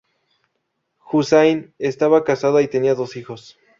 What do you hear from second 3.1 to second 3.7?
hijos.